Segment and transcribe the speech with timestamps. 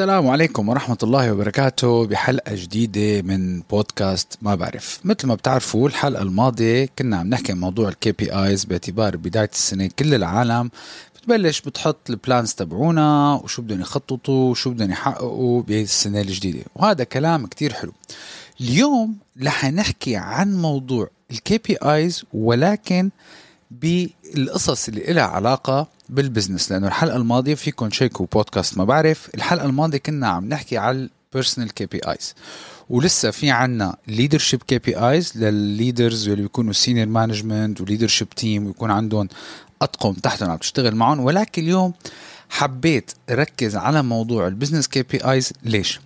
[0.00, 5.00] السلام عليكم ورحمة الله وبركاته بحلقة جديدة من بودكاست ما بعرف.
[5.04, 9.90] مثل ما بتعرفوا الحلقة الماضية كنا عم نحكي عن موضوع ال KPIs باعتبار بداية السنة
[9.98, 10.70] كل العالم
[11.16, 16.64] بتبلش بتحط ال plans تبعونا وشو بدهم يخططوا وشو بدهم يحققوا بالسنة الجديدة.
[16.74, 17.92] وهذا كلام كتير حلو.
[18.60, 23.10] اليوم رح نحكي عن موضوع ال KPIs ولكن
[23.70, 29.66] بالقصص اللي لها علاقة بال business لأنه الحلقة الماضية فيكم شيكوا بودكاست ما بعرف الحلقة
[29.66, 32.34] الماضية كنا عم نحكي على ال personal KPIs
[32.90, 38.66] ولسه في عنا ليدرشيب كي بي ايز للليدرز اللي بيكونوا senior management و leadership team
[38.66, 39.28] ويكون عندهم
[39.82, 41.20] أطقم تحتهم عم تشتغل معهم.
[41.20, 41.92] ولكن اليوم
[42.48, 46.00] حبيت ركز على موضوع ال business KPIs ليش؟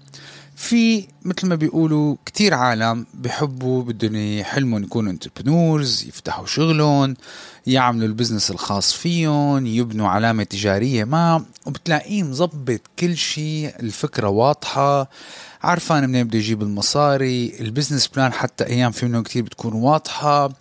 [0.57, 7.17] في مثل ما بيقولوا كتير عالم بحبوا بدهم يحلموا يكونوا entrepreneurs يفتحوا شغلهم
[7.67, 15.11] يعملوا ال business الخاص فيهم يبنوا علامة تجارية ما وبتلاقيه مظبط كل شيء الفكرة واضحة.
[15.62, 20.53] عرفان منين بده يجيب المصاري؟ ال business plan حتى أيام في منهم كتير بتكون واضحة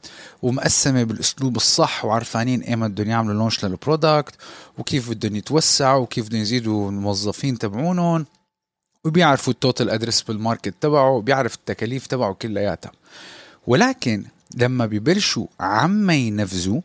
[0.41, 4.35] ومقسمة بالأسلوب الصح وعرفانين ايمتى بدهم يعملوا launch لل product
[4.77, 8.25] وكيف بدهم يتوسعوا وكيف بدهم يزيدوا الموظفين تبعونهم.
[9.07, 12.91] وبيعرفوا ال total addressable market تبعه وبيعرف التكاليف تبعه كلياتها.
[13.67, 14.25] ولكن
[14.55, 16.81] لما ببلشوا عما ينفذوا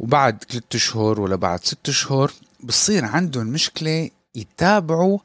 [0.00, 2.32] وبعد ثلاثة اشهر ولا بعد ست اشهر
[2.64, 5.18] بصير عندهم مشكلة يتابعوا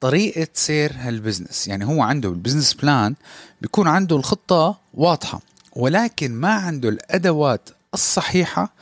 [0.00, 3.14] طريقة سير هال business يعني هو عنده ال business plan
[3.62, 5.40] بيكون عنده الخطة واضحة
[5.76, 8.72] ولكن ما عنده الأدوات الصحيحة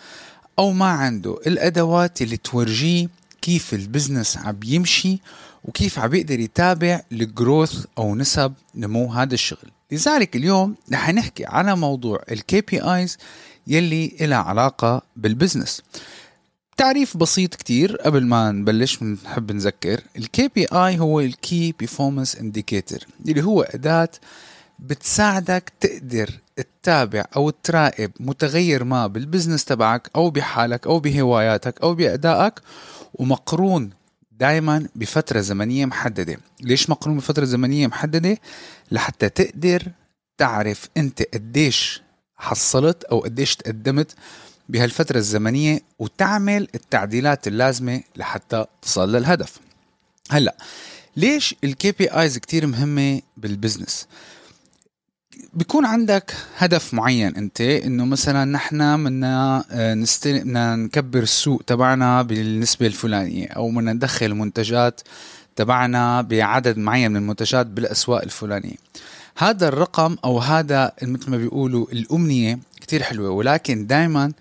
[0.59, 3.09] أو ما عنده الأدوات اللي تورجيه
[3.43, 5.21] كيف ال business عم يمشي
[5.65, 9.71] وكيف عم يقدر يتابع ال growth أو نسب نمو هذا الشغل.
[9.93, 13.19] لذلك اليوم رح نحكي على موضوع ال KPIs
[13.67, 15.83] يلي لها علاقة بال business
[16.77, 20.01] تعريف بسيط كتير قبل ما نبلش بنحب نذكر.
[20.17, 24.09] ال KPI هو ال key performance indicator اللي هو أداة
[24.79, 31.95] بتساعدك تقدر تتابع أو تراقب متغير ما بال business تبعك أو بحالك أو بهواياتك أو
[31.95, 32.55] بأدائك
[33.15, 33.91] ومقرون
[34.41, 36.37] دائما بفترة زمنية محددة.
[36.61, 38.39] ليش مقرون بفترة زمنية محددة؟
[38.91, 39.83] لحتى تقدر
[40.39, 42.03] تعرف أنت قديش
[42.37, 44.15] حصلت أو قديش تقدمت
[44.69, 49.59] بهالفترة الزمنية وتعمل التعديلات اللازمة لحتى تصل للهدف.
[50.31, 50.57] هلأ
[51.17, 54.07] ليش ال KPIs كتير مهمة بال business؟
[55.55, 60.07] بيكون عندك هدف معين انت انه مثلا نحن بدنا آه،.
[60.25, 65.01] بدنا نكبر السوق تبعنا بالنسبة الفلانية أو بدنا ندخل منتجات
[65.57, 68.77] تبعنا بعدد معين من المنتجات بالأسواق الفلانية
[69.37, 74.33] هذا الرقم أو هذا مثل ما بيقولوا الأمنية كتير حلوة ولكن دائما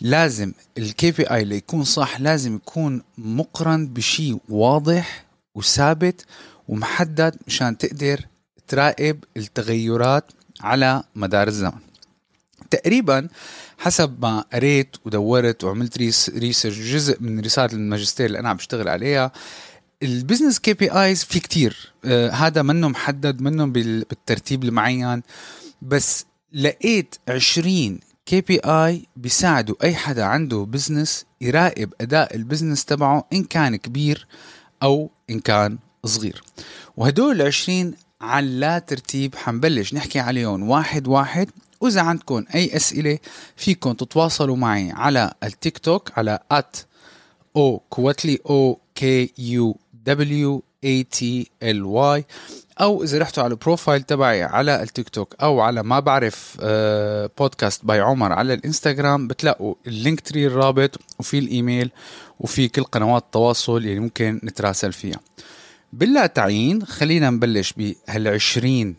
[0.00, 6.24] لازم ال KPI اللي يكون صح لازم يكون مقرن بشيء واضح وثابت
[6.68, 8.26] ومحدد مشان تقدر
[8.68, 10.24] تراقب التغيرات
[10.60, 11.80] على مدار الزمن.
[12.70, 13.28] تقريبا
[13.78, 19.32] حسب ما قريت ودورت وعملت research جزء من رسالة الماجستير اللي أنا عم بشتغل عليها
[20.02, 21.92] ال business KPIs في كتير.
[22.04, 25.22] آه هذا منه محدد منه بالترتيب المعين.
[25.82, 33.44] بس لقيت 20 KPI بيساعدوا أي حدا عنده business يراقب أداء ال business تبعه إن
[33.44, 34.26] كان كبير
[34.82, 36.42] أو إن كان صغير.
[36.96, 39.94] وهدول ال 20 على لا ترتيب حنبلش.
[39.94, 41.50] نحكي عليهم واحد واحد.
[41.80, 43.18] وإذا عندكم أي أسئلة
[43.56, 46.78] فيكم تتواصلوا معي على التيك توك على at
[47.58, 49.74] o كوتلي o k u
[50.04, 52.22] w a t l y.
[52.80, 56.56] أو إذا رحتوا على ال profile تبعي على التيك توك أو على ما بعرف
[57.38, 61.90] بودكاست by عمر على الإنستغرام بتلاقوا ال Linktree الرابط وفي الإيميل
[62.40, 65.20] وفي كل قنوات التواصل اللي ممكن نتراسل فيها.
[65.92, 68.94] بلا تعيين خلينا نبلش بهال 20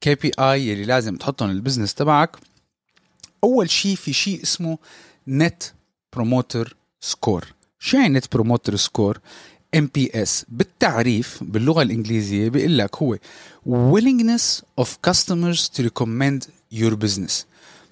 [0.00, 2.36] KPI اللي لازم تحطهم ال business تبعك.
[3.44, 4.78] أول شيء في شيء اسمه
[5.28, 5.62] net
[6.12, 7.44] promoter score
[7.78, 9.20] شو يعني net promoter score
[9.74, 13.18] NPS بالتعريف باللغة الإنجليزية بيقول لك هو
[13.68, 17.32] willingness of customers to recommend your business.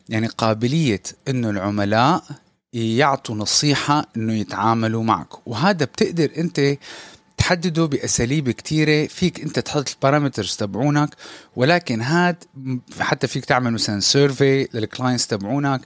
[0.08, 2.24] يعني قابلية إنه العملاء
[2.72, 5.46] يعطوا نصيحة إنه يتعاملوا معك.
[5.48, 6.78] وهذا بتقدر أنت
[7.36, 11.08] تحدده بأساليب كتيرة فيك أنت تحط ال parameters تبعونك
[11.56, 12.36] ولكن هاد
[13.00, 15.80] حتى فيك تعمل مثلا survey لل clients تبعونك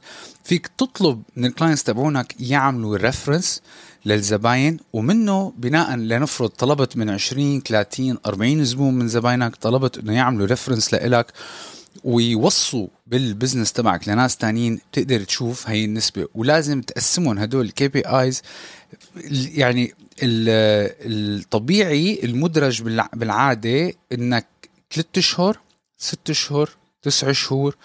[0.45, 3.63] فيك تطلب من ال clients تبعونك يعملوا reference
[4.05, 10.47] للزباين ومنه بناء لنفرض طلبت من 20 30 40 زبون من زباينك طلبت إنه يعملوا
[10.47, 11.33] reference لإلك
[12.05, 16.29] ويوصوا بال business تبعك لناس تانيين تقدر تشوف هي النسبة.
[16.35, 18.43] ولازم تقسمهم هدول ال KPIs
[19.55, 24.47] يعني الطبيعي المدرج بالعادة إنك
[24.93, 25.59] ثلاث أشهر
[25.99, 26.71] ست أشهر
[27.03, 27.77] تسع شهور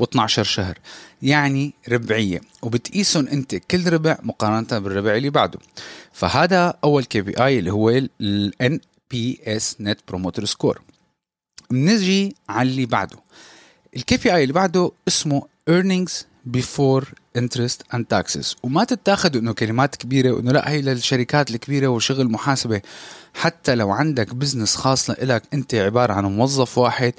[0.00, 0.78] و12 شهر
[1.22, 2.40] يعني ربعية.
[2.62, 5.58] وبتقيسهم أنت كل ربع مقارنة بالربع اللي بعده.
[6.12, 10.78] فهذا أول KPI اللي هو ال NPS Net Promoter Score.
[11.70, 13.16] بنجي على اللي بعده.
[13.96, 16.12] ال KPI اللي بعده اسمه earnings
[16.56, 17.04] before
[17.38, 18.56] interest and taxes.
[18.62, 22.80] وما تتاخذ إنه كلمات كبيرة وإنه لا هي للشركات الكبيرة وشغل محاسبة.
[23.34, 27.14] حتى لو عندك business خاص لك أنت عبارة عن موظف واحد.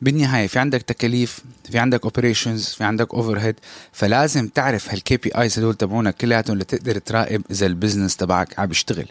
[0.00, 1.40] بالنهاية في عندك تكاليف
[1.70, 3.56] في عندك operations في عندك overhead
[3.92, 9.06] فلازم تعرف هال KPIs هدول تبعونك كلياتهم لتقدر تراقب إذا ال business تبعك عم يشتغل.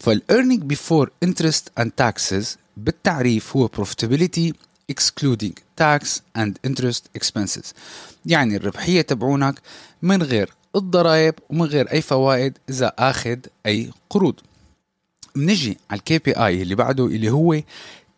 [0.00, 4.52] فال earning before interest and taxes بالتعريف هو profitability
[4.92, 6.04] excluding tax
[6.38, 7.72] and interest expenses.
[8.26, 9.60] يعني الربحية تبعونك
[10.02, 14.34] من غير الضرائب ومن غير أي فوائد إذا أخذ أي قروض.
[15.36, 17.60] بنجي على ال KPI اللي بعده اللي هو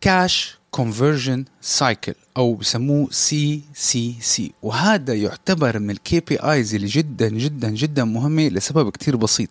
[0.01, 8.03] cash conversion cycle أو بسموه CCC وهذا يعتبر من ال KPIs اللي جدا جدا جدا
[8.03, 9.49] مهمة لسبب كتير بسيط.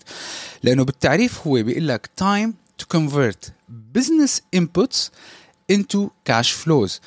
[0.63, 5.11] لأنه بالتعريف هو بيقول لك time to convert business inputs
[5.73, 7.01] into cash flows.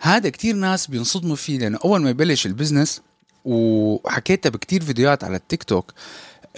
[0.00, 3.00] هذا كتير ناس بينصدموا فيه لأنه أول ما يبلش ال business
[3.44, 5.92] وحكيتها بكتير فيديوهات على التيك توك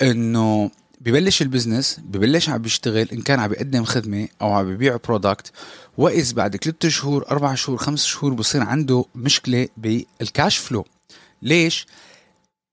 [0.02, 0.70] إنه
[1.00, 5.52] ببلش ال business ببلش عم بيشتغل إن كان عم بيقدم خدمة أو عم بيبيع product
[5.98, 10.84] وإذ بعد ثلاث شهور أربع شهور خمس شهور بصير عنده مشكلة بال cash flow
[11.42, 11.86] ليش؟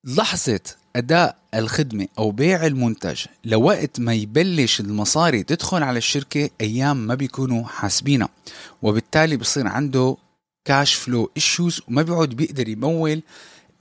[0.04, 0.60] لحظة
[0.96, 7.64] أداء الخدمة أو بيع المنتج لوقت ما يبلش المصاري تدخل على الشركة أيام ما بيكونوا
[7.64, 8.28] حاسبينها
[8.82, 10.16] وبالتالي بصير عنده
[10.64, 13.22] cash flow issues وما بيقعد بيقدر يمول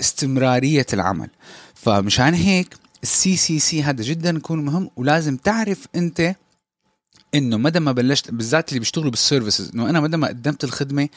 [0.01, 1.29] استمرارية العمل.
[1.75, 6.35] فمشان هيك ال CCC هذا جدا يكون مهم ولازم تعرف أنت
[7.35, 11.09] إنه مدى ما بلشت بالذات اللي بيشتغلوا بال services إنه أنا مدى ما قدمت الخدمة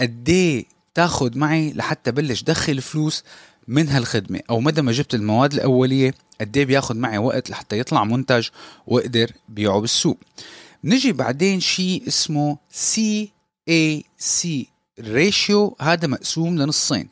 [0.00, 3.24] قد إيه تاخذ معي لحتى بلش دخل فلوس
[3.68, 8.04] من هالخدمة؟ أو مدى ما جبت المواد الأولية قد إيه بياخذ معي وقت لحتى يطلع
[8.04, 8.48] منتج
[8.86, 10.18] وأقدر بيعه بالسوق؟
[10.84, 13.30] نجي بعدين شيء اسمه C
[13.68, 14.66] اي سي
[15.00, 17.08] ريشيو هذا مقسوم لنصين.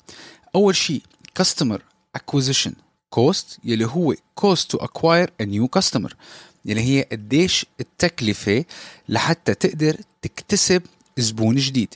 [0.54, 1.02] أول شيء
[1.34, 1.82] customer
[2.14, 2.72] acquisition
[3.10, 6.16] cost يلي هو cost to acquire a new customer
[6.64, 8.64] يلي هي قديش التكلفة
[9.08, 10.82] لحتى تقدر تكتسب
[11.18, 11.94] زبون جديد.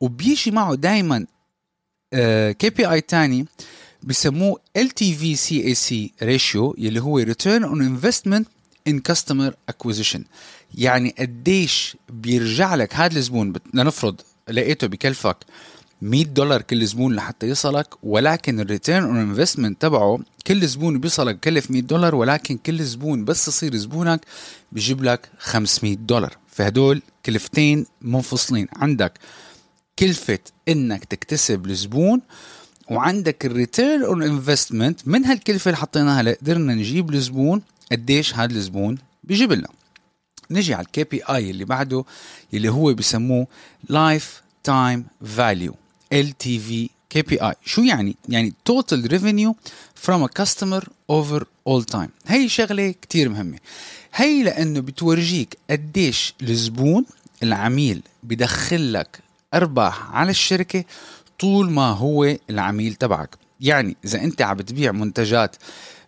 [0.00, 1.26] وبيجي معه دائما
[2.52, 3.46] KPI تاني
[4.02, 8.44] بسموه LTV CAC ratio يلي هو return on investment
[8.88, 10.20] in customer acquisition.
[10.74, 15.36] يعني قديش بيرجع لك هذا الزبون لنفرض لقيته بكلفك
[16.02, 21.40] 100 دولار كل زبون لحتى يصلك ولكن ال return on investment تبعه كل زبون بيصلك
[21.40, 24.20] كلف 100 دولار ولكن كل زبون بس يصير زبونك
[24.72, 26.36] بيجيب لك 500 دولار.
[26.48, 28.66] فهدول كلفتين منفصلين.
[28.76, 29.18] عندك
[29.98, 32.20] كلفة إنك تكتسب الزبون
[32.90, 38.98] وعندك ال return on investment من هالكلفة اللي حطيناها قدرنا نجيب الزبون قديش هذا الزبون
[39.24, 39.68] بيجيب لنا.
[40.50, 42.04] نجي على ال KPI اللي بعده
[42.54, 43.46] اللي هو بسموه
[43.88, 45.04] lifetime
[45.36, 45.74] value
[46.14, 49.54] LTV KPI شو يعني؟ يعني total revenue
[50.06, 52.10] from a customer over all time.
[52.26, 53.58] هي شغلة كتير مهمة.
[54.14, 57.04] هي لأنه بتورجيك قديش الزبون
[57.42, 59.18] العميل بدخل لك
[59.54, 60.84] أرباح على الشركة
[61.38, 63.36] طول ما هو العميل تبعك.
[63.60, 65.56] يعني إذا أنت عم بتبيع منتجات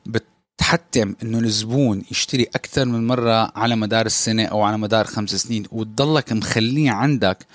[0.07, 5.65] بتحتم إنه الزبون يشتري أكثر من مرة على مدار السنة أو على مدار خمس سنين
[5.73, 7.47] وتضلك مخليه عندك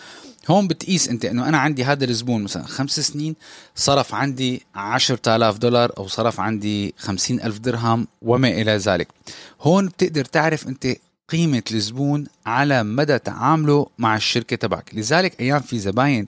[0.49, 3.35] هون بتقيس أنت إنه أنا عندي هذا الزبون مثلا خمس سنين
[3.75, 9.07] صرف عندي عشرة آلاف دولار أو صرف عندي خمسين ألف درهم وما إلى ذلك.
[9.61, 10.87] هون بتقدر تعرف أنت
[11.29, 14.89] قيمة الزبون على مدى تعامله مع الشركة تبعك.
[14.93, 16.25] لذلك أيام في زباين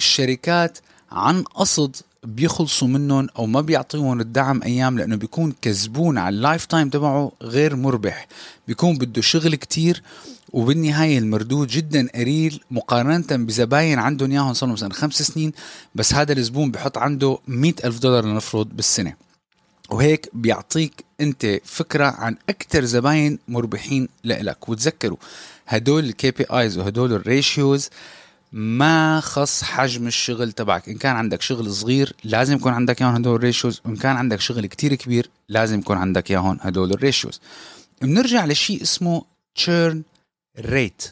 [0.00, 0.78] الشركات
[1.12, 6.88] عن قصد بيخلصوا منهم أو ما بيعطيهم الدعم أيام لأنه بيكون كزبون على ال lifetime
[6.90, 8.28] تبعه غير مربح.
[8.68, 10.02] بيكون بده شغل كتير
[10.52, 15.52] وبالنهاية المردود جدا قليل مقارنه بزباين عندهم إياهم صار مثلا خمس سنين
[15.94, 19.14] بس هذا الزبون بحط عنده مئة ألف دولار لنفرض بالسنة.
[19.90, 24.68] وهيك بيعطيك أنت فكرة عن أكثر زباين مربحين لإلك.
[24.68, 25.16] وتذكروا
[25.66, 27.88] هدول ال KPIs وهدول ال ratios
[28.52, 30.88] ما خص حجم الشغل تبعك.
[30.88, 34.40] إن كان عندك شغل صغير لازم يكون عندك اياهم هدول ال ratios وإن كان عندك
[34.40, 37.40] شغل كتير كبير لازم يكون عندك اياهم هدول ال ratios
[38.02, 39.22] بنرجع لشيء اسمه
[39.58, 39.96] churn
[40.58, 41.04] rate.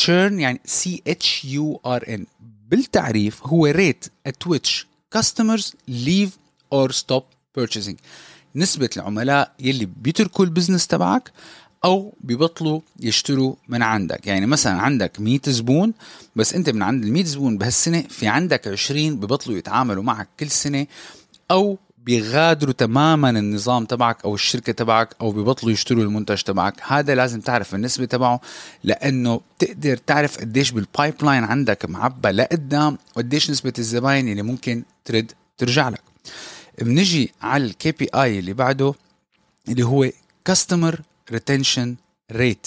[0.00, 2.26] churn يعني C H U R N
[2.68, 4.84] بالتعريف هو rate at which
[5.18, 6.30] customers leave
[6.74, 7.24] or stop
[7.58, 7.96] purchasing.
[8.56, 11.32] نسبة العملاء يلي بيتركوا ال business تبعك
[11.86, 14.26] أو بيبطلوا يشتروا من عندك.
[14.26, 15.92] يعني مثلا عندك 100 زبون
[16.36, 20.50] بس أنت من عند ال 100 زبون بهالسنة في عندك 20 ببطلوا يتعاملوا معك كل
[20.50, 20.86] سنة
[21.50, 26.74] أو بيغادروا تماما النظام تبعك أو الشركة تبعك أو ببطلوا يشتروا المنتج تبعك.
[26.86, 28.40] هذا لازم تعرف النسبة تبعه
[28.84, 35.32] لأنه تقدر تعرف قديش بال pipeline عندك معبى لقدام وقديش نسبة الزباين اللي ممكن ترد
[35.58, 36.02] ترجع لك.
[36.82, 38.94] بنجي على ال KPI اللي بعده
[39.68, 40.10] اللي هو
[40.44, 41.00] customer
[41.32, 41.96] retention
[42.32, 42.66] rate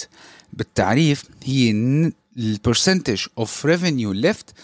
[0.52, 1.70] بالتعريف هي
[2.36, 4.54] ال percentage of revenue left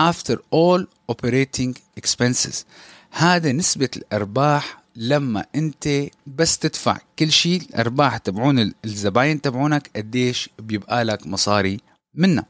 [0.00, 2.64] after all operating expenses.
[3.10, 11.04] هذا نسبة الأرباح لما أنت بس تدفع كل شيء الأرباح تبعون الزباين تبعونك قديش بيبقى
[11.04, 11.80] لك مصاري
[12.14, 12.46] منها.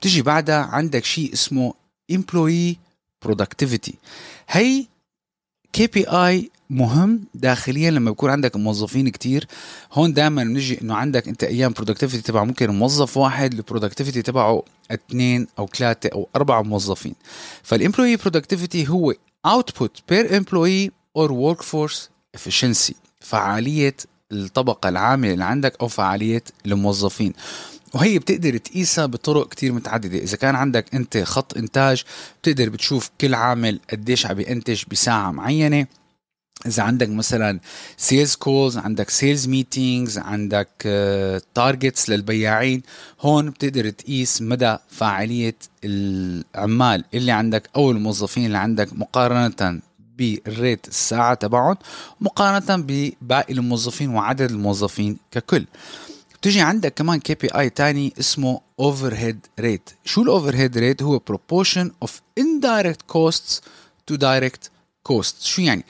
[0.00, 1.74] بتجي بعدها عندك شيء اسمه
[2.12, 2.76] employee
[3.26, 3.92] productivity.
[4.48, 4.86] هي
[5.72, 9.46] KPI مهم داخليا لما بيكون عندك موظفين كتير.
[9.92, 14.62] هون دائما بنجي إنه عندك أنت أيام productivity تبع ممكن موظف واحد ال productivity تبعه
[14.90, 17.14] اثنين أو ثلاثة أو أربعة موظفين.
[17.62, 19.14] فال employee productivity هو
[19.48, 21.98] output per employee or workforce
[22.36, 23.96] efficiency فعالية
[24.32, 27.32] الطبقة العاملة اللي عندك أو فعالية الموظفين.
[27.94, 30.18] وهي بتقدر تقيسها بطرق كتير متعددة.
[30.18, 32.04] إذا كان عندك أنت خط إنتاج
[32.42, 35.86] بتقدر بتشوف كل عامل قديش عم بينتج بساعة معينة.
[36.66, 37.60] إذا عندك مثلا
[37.96, 40.68] sales calls عندك sales meetings عندك
[41.54, 42.82] targets uh, للبياعين
[43.20, 49.80] هون بتقدر تقيس مدى فاعلية العمال اللي عندك أو الموظفين اللي عندك مقارنة
[50.18, 51.76] بال rate الساعة تبعهم
[52.20, 55.66] مقارنة بباقي الموظفين وعدد الموظفين ككل.
[56.40, 62.10] بتجي عندك كمان KPI تاني اسمه overhead rate شو ال overhead rate هو proportion of
[62.40, 63.60] indirect costs
[64.10, 64.70] to direct
[65.02, 65.84] cost شو يعني؟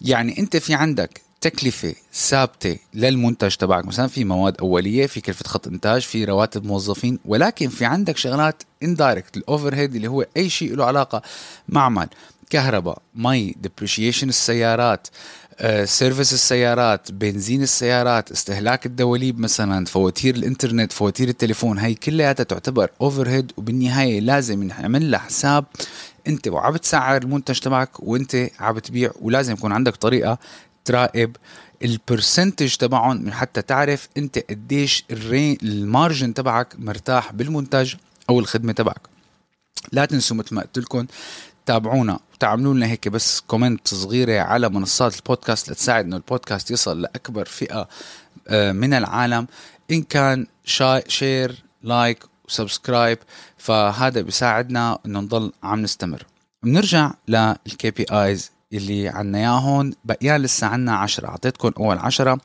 [0.00, 3.84] يعني أنت في عندك تكلفة ثابتة للمنتج تبعك.
[3.84, 8.62] مثلا في مواد أولية في كلفة خط إنتاج في رواتب موظفين ولكن في عندك شغلات
[8.82, 11.22] indirect ال overhead اللي هو أي شيء له علاقة
[11.68, 12.08] معمل.
[12.50, 15.08] كهرباء مي depreciation السيارات
[15.84, 23.52] service السيارات بنزين السيارات استهلاك الدواليب مثلا فواتير الإنترنت فواتير التليفون هي كلها تعتبر overhead
[23.56, 25.64] وبالنهاية لازم نعمل لها حساب
[26.28, 30.38] انت وعم تسعر المنتج تبعك وانت عم تبيع ولازم يكون عندك طريقة
[30.84, 31.36] تراقب
[31.84, 37.94] ال percentage تبعهم من حتى تعرف انت قديش ال margin تبعك مرتاح بالمنتج
[38.30, 39.00] أو الخدمة تبعك.
[39.92, 41.06] لا تنسوا مثل ما قلت لكم
[41.66, 47.44] تابعونا وتعملوا لنا هيك بس comment صغيرة على منصات البودكاست لتساعد انه البودكاست يصل لأكبر
[47.44, 47.88] فئة
[48.48, 49.46] آه، من العالم.
[49.90, 50.46] إن كان
[51.08, 53.18] share like و subscribe
[53.58, 56.22] فهذا بيساعدنا إنه نضل عم نستمر.
[56.62, 61.28] بنرجع لل KPIs اللي عنا اياهم بقيان لسه عنا عشرة.
[61.28, 62.40] أعطيتكم أول عشرة.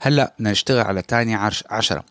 [0.00, 1.34] هلأ بدنا نشتغل على تاني
[1.70, 2.04] عشرة.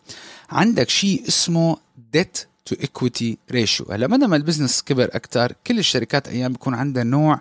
[0.50, 1.76] عندك شيء اسمه
[2.16, 3.90] debt to equity ratio.
[3.90, 7.40] هلأ ما دام ال business كبر أكثر كل الشركات أيام بيكون عندها نوع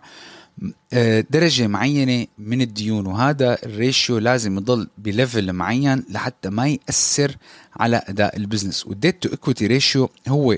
[1.29, 7.35] درجة معينة من الديون وهذا ال ratio لازم يضل ب level معين لحتى ما يأثر
[7.75, 8.87] على أداء ال business.
[8.87, 10.57] والديت تو equity ratio هو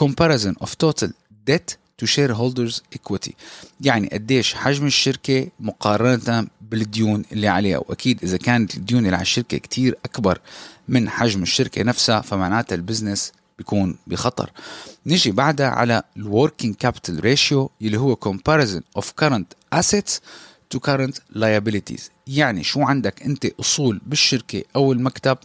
[0.00, 1.08] comparison of total
[1.50, 3.32] debt to shareholders equity.
[3.80, 7.78] يعني قديش حجم الشركة مقارنة بالديون اللي عليها.
[7.78, 10.40] وأكيد إذا كانت الديون اللي على الشركة كتير أكبر
[10.88, 14.50] من حجم الشركة نفسها فمعناتها ال business بيكون بخطر.
[15.06, 20.12] نجي بعدها على ال working capital ratio اللي هو comparison of current assets
[20.74, 22.02] to current liabilities.
[22.26, 25.38] يعني شو عندك انت اصول بالشركة أو المكتب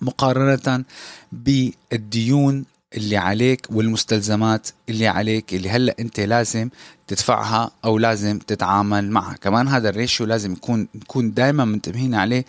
[0.00, 0.84] مقارنة
[1.32, 2.64] بالديون
[2.96, 6.68] اللي عليك والمستلزمات اللي عليك اللي هلأ أنت لازم
[7.06, 9.34] تدفعها أو لازم تتعامل معها.
[9.34, 12.44] كمان هذا ال ratio لازم يكون نكون دائما منتبهين عليه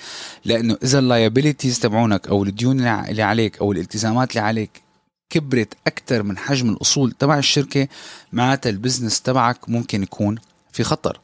[0.46, 4.82] لأنه إذا ال liabilities تبعونك أو الديون اللي عليك أو الالتزامات اللي عليك
[5.30, 7.88] كبرت أكثر من حجم الأصول تبع الشركة
[8.34, 10.36] معناتها ال business تبعك ممكن يكون
[10.72, 11.20] في خطر.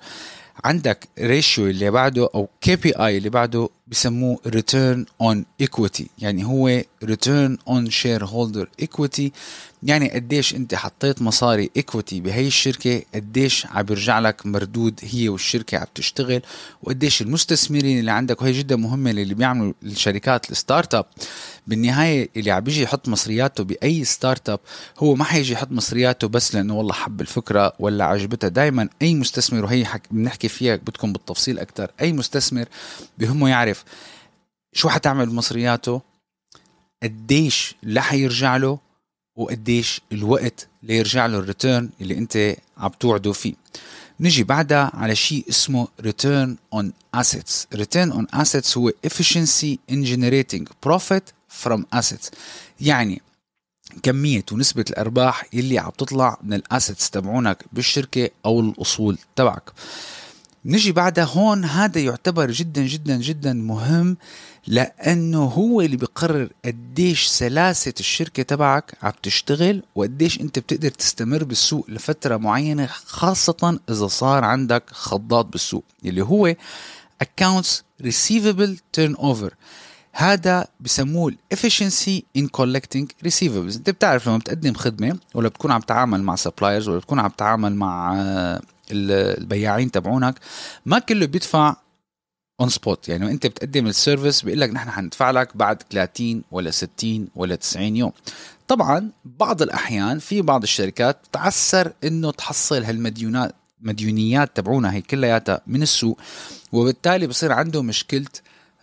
[0.65, 6.83] عندك ratio اللي بعده أو KPI اللي بعده بسموه return on equity يعني هو
[7.67, 9.31] on shareholder equity
[9.83, 15.77] يعني قديش انت حطيت مصاري equity بهي الشركة؟ قديش عم بيرجع لك مردود هي والشركة
[15.77, 16.41] عم تشتغل؟
[16.83, 21.05] وقديش المستثمرين اللي عندك؟ وهي جدا مهمة اللي بيعملوا الشركات ال startup
[21.67, 24.59] بالنهاية اللي عم بيجي يحط مصرياته بأي startup
[24.99, 28.47] هو ما حيجي يحط مصرياته بس لأنه والله حب الفكرة ولا عجبتها.
[28.47, 32.65] دائما أي مستثمر وهي بنحكي فيها بدكم بالتفصيل أكثر أي مستثمر
[33.17, 33.83] بهمه يعرف
[34.73, 36.01] شو حتعمل بمصرياته؟
[37.03, 38.86] قديش لا حيرجع له؟
[39.37, 43.53] وقديش الوقت ليرجع له الريتيرن اللي انت عم توعده فيه.
[44.19, 46.85] نجي بعدها على شيء اسمه return on
[47.17, 47.77] assets.
[47.77, 51.23] return on assets هو efficiency in generating profit
[51.63, 52.31] from assets.
[52.81, 53.21] يعني
[54.03, 59.71] كمية ونسبة الأرباح اللي عم تطلع من الأسيتس تبعونك بالشركة أو الأصول تبعك.
[60.65, 64.17] نجي بعدها هون هذا يعتبر جدا جدا جدا مهم
[64.67, 71.85] لأنه هو اللي بيقرر قديش سلاسة الشركة تبعك عم تشتغل وقديش أنت بتقدر تستمر بالسوق
[71.89, 76.55] لفترة معينة خاصة إذا صار عندك خضات بالسوق اللي هو
[77.23, 79.51] accounts receivable turnover.
[80.11, 83.75] هذا بسموه efficiency in collecting receivables.
[83.75, 87.75] أنت بتعرف لما بتقدم خدمة ولا بتكون عم تتعامل مع سبلايرز ولا بتكون عم تتعامل
[87.75, 88.17] مع
[88.91, 90.35] البياعين تبعونك
[90.85, 91.75] ما كله بيدفع
[92.61, 96.71] on spot يعني انت بتقدم ال service بيقول لك نحن حندفع لك بعد 30 ولا
[96.71, 98.11] 60 ولا 90 يوم.
[98.67, 105.81] طبعا بعض الأحيان في بعض الشركات بتعسر إنه تحصل هالمديونات مديونيات تبعونها هي كلياتها من
[105.81, 106.19] السوق
[106.71, 108.25] وبالتالي بصير عنده مشكلة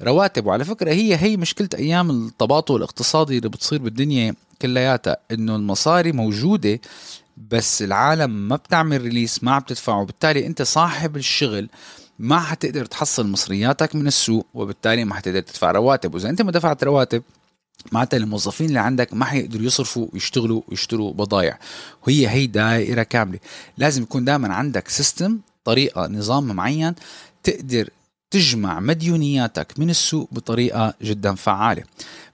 [0.03, 0.47] رواتب.
[0.47, 6.81] وعلى فكرة هي هي مشكلة أيام التباطؤ الاقتصادي اللي بتصير بالدنيا كلياتها إنه المصاري موجودة
[7.37, 11.69] بس العالم ما بتعمل release ما عم تدفع وبالتالي أنت صاحب الشغل
[12.19, 16.15] ما حتقدر تحصل مصرياتك من السوق وبالتالي ما حتقدر تدفع رواتب.
[16.15, 17.23] وإذا أنت ما دفعت رواتب
[17.93, 21.59] معناتها الموظفين اللي عندك ما حيقدروا يصرفوا ويشتغلوا ويشتروا بضايع.
[22.07, 23.39] وهي هي دائرة كاملة.
[23.79, 26.95] لازم يكون دائما عندك system طريقة نظام معين
[27.43, 27.91] تقدر
[28.31, 31.83] تجمع مديونياتك من السوق بطريقة جدا فعالة.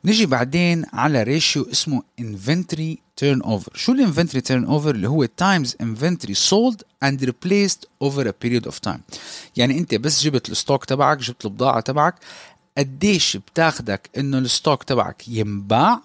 [0.04, 3.74] نجي بعدين على ratio اسمه inventory turnover.
[3.76, 8.74] شو ال inventory turnover اللي هو times inventory sold and replaced over a period of
[8.90, 9.00] time.
[9.56, 12.14] يعني أنت بس جبت ال stock تبعك جبت البضاعة تبعك
[12.78, 16.00] قديش بتاخدك إنه ال stock تبعك ينباع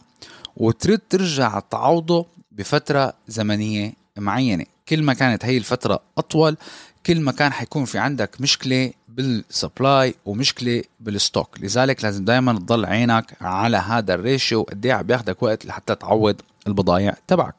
[0.58, 4.65] وترد ترجع تعوضه بفترة زمنية معينة.
[4.89, 6.58] كل ما كانت هي الفترة أطول
[7.06, 12.54] كل ما كان حيكون في عندك مشكلة بال supply ومشكلة بال stock لذلك لازم دائما
[12.54, 16.36] تضل عينك على هذا ال ratio قد إيه بياخذك وقت لحتى تعوض
[16.67, 17.56] البضائع تبعك.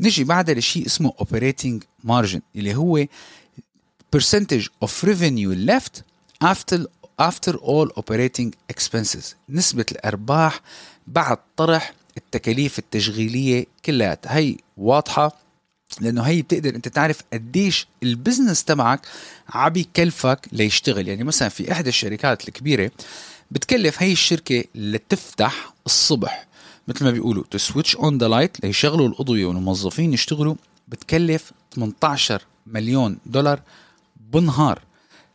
[0.00, 3.06] نجي بعدها لشيء اسمه operating margin اللي هو
[4.16, 6.02] percentage of revenue left
[6.44, 6.78] after
[7.22, 10.60] after all operating expenses نسبة الأرباح
[11.06, 15.36] بعد طرح التكاليف التشغيلية كلها هي واضحة؟
[16.00, 19.00] لأنه هي بتقدر أنت تعرف قديش البزنس تبعك
[19.48, 21.08] عم يكلفك ليشتغل.
[21.08, 22.90] يعني مثلا في إحدى الشركات الكبيرة
[23.50, 26.46] بتكلف هي الشركة لتفتح الصبح
[26.88, 30.54] مثل ما بيقولوا to switch on the light ليشغلوا الأضوية والموظفين يشتغلوا
[30.88, 33.60] بتكلف 18 مليون دولار
[34.32, 34.80] بالنهار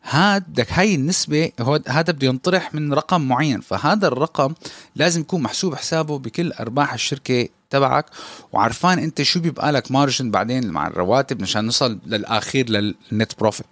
[0.03, 1.51] هاد هاي النسبة
[1.87, 3.61] هذا بده ينطرح من رقم معين.
[3.61, 4.53] فهذا الرقم
[4.95, 8.05] لازم يكون محسوب حسابه بكل أرباح الشركة تبعك.
[8.51, 13.65] وعرفان أنت شو بيبقى لك margin بعدين مع الرواتب مشان نوصل للاخير لل net profit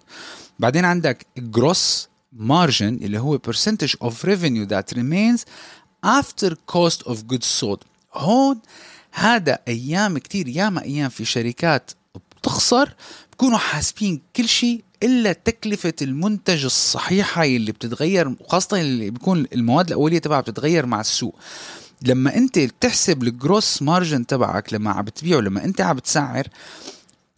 [0.58, 5.40] بعدين عندك جروس مارجن اللي هو percentage of revenue that remains
[6.06, 7.84] after cost of goods sold.
[8.14, 8.58] هون
[9.12, 11.90] هذا أيام كتير ياما أيام في شركات
[12.40, 12.94] بتخسر
[13.32, 20.18] بكونوا حاسبين كل شيء إلا تكلفة المنتج الصحيحة اللي بتتغير وخاصة اللي بيكون المواد الأولية
[20.18, 21.34] تبعها بتتغير مع السوق.
[22.02, 26.48] لما أنت تحسب الجروس مارجن تبعك لما عم بتبيعه لما أنت عم بتسعر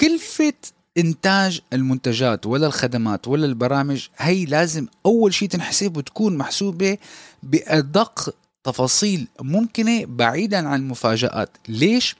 [0.00, 0.52] كلفة
[0.98, 6.98] إنتاج المنتجات ولا الخدمات ولا البرامج هي لازم أول شيء تنحسب وتكون محسوبة
[7.42, 11.50] بأدق تفاصيل ممكنة بعيدا عن المفاجآت.
[11.68, 12.16] ليش؟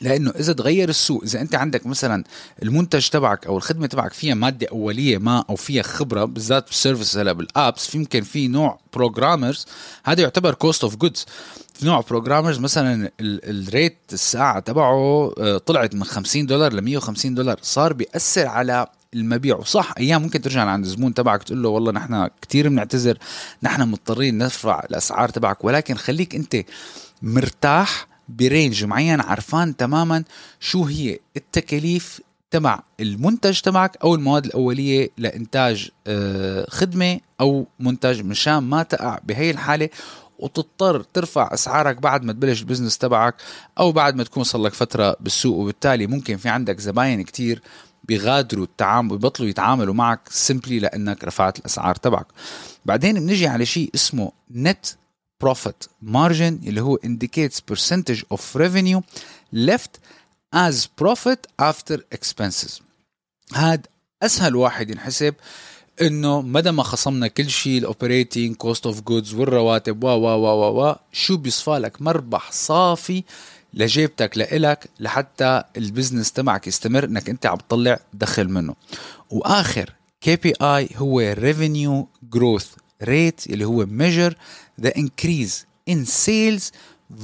[0.00, 2.24] لأنه إذا تغير السوق إذا أنت عندك مثلا
[2.62, 7.16] المنتج تبعك أو الخدمة تبعك فيها مادة أولية ما أو فيها خبرة بالذات بال service
[7.16, 9.66] هلا بال apps في يمكن في نوع programmers
[10.04, 11.26] هذا يعتبر cost of goods
[11.74, 17.34] في نوع programmers مثلا ال rate الساعة تبعه آه، طلعت من 50 دولار ل 150
[17.34, 19.56] دولار صار بيأثر على المبيع.
[19.56, 23.18] وصح أيام ممكن ترجع لعند الزبون تبعك تقول له والله نحن كثير بنعتذر
[23.62, 26.56] نحن مضطرين نرفع الأسعار تبعك ولكن خليك أنت
[27.22, 30.24] مرتاح ب range معين عرفان تماما
[30.60, 32.20] شو هي التكاليف
[32.50, 39.50] تبع المنتج تبعك أو المواد الأولية لإنتاج آه، خدمة أو منتج مشان ما تقع بهي
[39.50, 39.88] الحالة
[40.38, 43.34] وتضطر ترفع أسعارك بعد ما تبلش ال business تبعك
[43.78, 47.62] أو بعد ما تكون صار لك فترة بالسوق وبالتالي ممكن في عندك زباين كتير
[48.04, 52.26] بيغادروا التعامل بيبطلوا يتعاملوا معك simply لأنك رفعت الأسعار تبعك.
[52.84, 54.86] بعدين بنجي على شيء اسمه net
[55.40, 59.00] profit margin اللي هو indicates percentage of revenue
[59.54, 59.98] left
[60.54, 62.82] as profit after expenses.
[63.54, 63.86] هاد
[64.22, 65.34] أسهل واحد ينحسب
[66.02, 70.82] إنه مدى ما خصمنا كل شيء ال operating cost of goods والرواتب و و و
[70.82, 73.24] و شو بيصفى لك؟ مربح صافي
[73.74, 78.74] لجيبتك لإلك لحتى ال business تبعك يستمر إنك أنت عم تطلع دخل منه.
[79.30, 82.66] وآخر KPI هو revenue growth
[83.02, 84.34] rate اللي هو measure
[84.82, 86.72] the increase in sales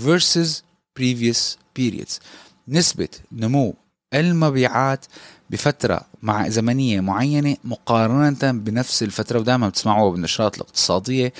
[0.06, 0.62] versus
[1.00, 2.20] previous periods.
[2.68, 3.74] نسبة نمو
[4.14, 5.06] المبيعات
[5.50, 11.32] بفترة مع زمنية معينة مقارنة بنفس الفترة ودائما بتسمعوها بالنشرات الاقتصادية.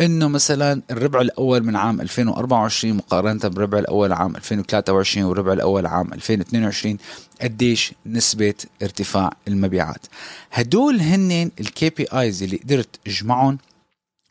[0.00, 6.12] إنه مثلا الربع الأول من عام 2024 مقارنة بالربع الأول عام 2023 والربع الأول عام
[6.12, 6.98] 2022
[7.42, 10.06] قديش نسبة ارتفاع المبيعات.
[10.52, 13.58] هدول هن ال KPIs اللي قدرت اجمعهم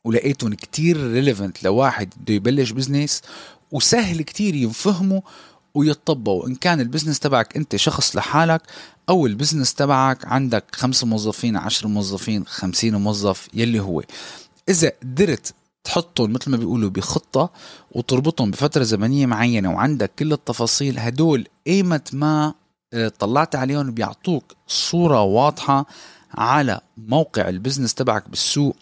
[0.04, 3.22] ولقيتهم كتير relevant لواحد بده يبلش business
[3.72, 5.22] وسهل كتير ينفهموا
[5.74, 8.62] ويطبقوا إن كان ال business تبعك أنت شخص لحالك
[9.10, 14.04] أو ال business تبعك عندك خمسة موظفين عشر موظفين خمسين موظف يلي هو.
[14.70, 15.54] إذا قدرت
[15.84, 17.50] تحطهم مثل ما بيقولوا بخطة
[17.92, 22.54] وتربطهم بفترة زمنية معينة وعندك كل التفاصيل هدول ايمت ما
[22.94, 25.86] آه، طلعت عليهم بيعطوك صورة واضحة
[26.34, 28.76] على موقع ال business تبعك بالسوق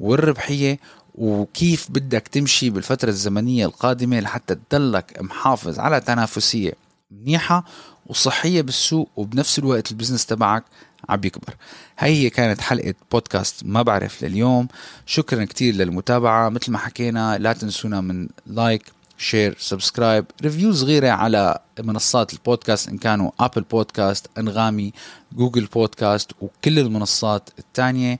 [0.00, 0.78] والربحية
[1.14, 6.72] وكيف بدك تمشي بالفترة الزمنية القادمة لحتى تضلك محافظ على تنافسية
[7.10, 7.64] منيحة
[8.06, 10.64] وصحية بالسوق وبنفس الوقت ال business تبعك
[11.08, 11.54] عم يكبر.
[11.98, 14.68] هاي هي كانت حلقة بودكاست ما بعرف لليوم.
[15.06, 16.48] شكرا كتير للمتابعة.
[16.48, 18.82] مثل ما حكينا لا تنسونا من like
[19.20, 24.92] share subscribe review صغيرة على منصات البودكاست إن كانوا أبل بودكاست أنغامي
[25.32, 28.18] جوجل بودكاست وكل المنصات الثانية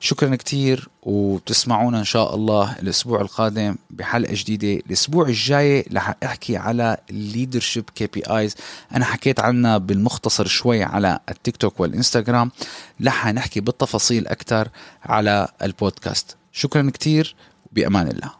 [0.00, 4.82] شكرا كتير وبتسمعونا إن شاء الله الأسبوع القادم بحلقة جديدة.
[4.86, 8.52] الأسبوع الجاي رح أحكي على leadership KPIs
[8.94, 12.50] أنا حكيت عنها بالمختصر شوي على التيك توك والإنستغرام.
[13.04, 14.68] رح نحكي بالتفاصيل أكثر
[15.02, 16.36] على البودكاست.
[16.52, 17.34] شكرا كتير
[17.72, 18.39] بأمان الله.